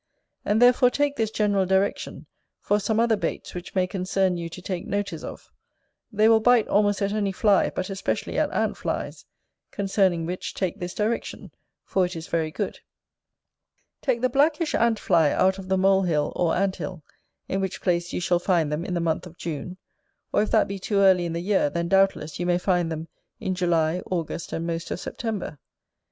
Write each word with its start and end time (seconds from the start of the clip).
And 0.43 0.59
therefore 0.59 0.89
take 0.89 1.15
this 1.15 1.29
general 1.29 1.67
direction, 1.67 2.25
for 2.59 2.79
some 2.79 2.99
other 2.99 3.15
baits 3.15 3.53
which 3.53 3.75
may 3.75 3.85
concern 3.85 4.35
you 4.35 4.49
to 4.49 4.59
take 4.59 4.87
notice 4.87 5.23
of: 5.23 5.51
they 6.11 6.27
will 6.27 6.39
bite 6.39 6.67
almost 6.67 7.03
at 7.03 7.13
any 7.13 7.31
fly, 7.31 7.69
but 7.69 7.87
especially 7.87 8.39
at 8.39 8.51
ant 8.51 8.77
flies; 8.77 9.25
concerning 9.69 10.25
which 10.25 10.55
take 10.55 10.79
this 10.79 10.95
direction, 10.95 11.51
for 11.85 12.03
it 12.03 12.15
is 12.15 12.25
very 12.25 12.49
good. 12.49 12.79
Take 14.01 14.21
the 14.21 14.27
blackish 14.29 14.73
ant 14.73 14.97
fly 14.97 15.29
out 15.29 15.59
of 15.59 15.69
the 15.69 15.77
mole 15.77 16.01
hill 16.01 16.33
or 16.35 16.55
ant 16.55 16.77
hill, 16.77 17.03
in 17.47 17.61
which 17.61 17.79
place 17.79 18.11
you 18.11 18.19
shall 18.19 18.39
find 18.39 18.71
them 18.71 18.83
in 18.83 18.95
the 18.95 18.99
month 18.99 19.27
of 19.27 19.37
June; 19.37 19.77
or 20.33 20.41
if 20.41 20.49
that 20.49 20.67
be 20.67 20.79
too 20.79 20.97
early 20.97 21.27
in 21.27 21.33
the 21.33 21.41
year, 21.41 21.69
then, 21.69 21.87
doubtless, 21.87 22.39
you 22.39 22.47
may 22.47 22.57
find 22.57 22.91
them 22.91 23.07
in 23.39 23.53
July, 23.53 24.01
August, 24.09 24.51
and 24.51 24.65
most 24.65 24.89
of 24.89 24.99
September. 24.99 25.59